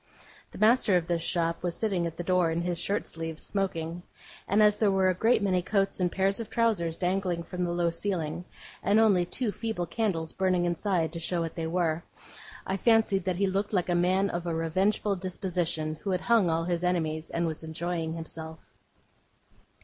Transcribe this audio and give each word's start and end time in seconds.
The 0.51 0.57
master 0.57 0.97
of 0.97 1.05
this 1.05 1.21
shop 1.21 1.61
was 1.61 1.75
sitting 1.75 2.07
at 2.07 2.17
the 2.17 2.23
door 2.23 2.49
in 2.49 2.61
his 2.61 2.79
shirt 2.79 3.05
sleeves, 3.05 3.43
smoking; 3.43 4.01
and 4.47 4.63
as 4.63 4.77
there 4.79 4.89
were 4.89 5.09
a 5.09 5.13
great 5.13 5.43
many 5.43 5.61
coats 5.61 5.99
and 5.99 6.11
pairs 6.11 6.39
of 6.39 6.49
trousers 6.49 6.97
dangling 6.97 7.43
from 7.43 7.63
the 7.63 7.71
low 7.71 7.91
ceiling, 7.91 8.45
and 8.81 8.99
only 8.99 9.27
two 9.27 9.51
feeble 9.51 9.85
candles 9.85 10.33
burning 10.33 10.65
inside 10.65 11.13
to 11.13 11.19
show 11.19 11.39
what 11.41 11.53
they 11.53 11.67
were, 11.67 12.01
I 12.65 12.77
fancied 12.77 13.25
that 13.25 13.35
he 13.35 13.45
looked 13.45 13.73
like 13.73 13.89
a 13.89 13.93
man 13.93 14.31
of 14.31 14.47
a 14.47 14.55
revengeful 14.55 15.17
disposition, 15.17 15.99
who 16.01 16.09
had 16.09 16.21
hung 16.21 16.49
all 16.49 16.63
his 16.63 16.83
enemies, 16.83 17.29
and 17.29 17.45
was 17.45 17.63
enjoying 17.63 18.15
himself. 18.15 18.71